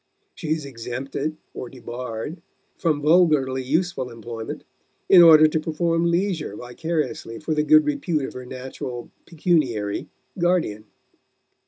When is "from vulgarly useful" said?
2.75-4.09